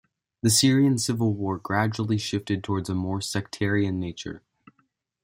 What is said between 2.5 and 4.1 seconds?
towards a more sectarian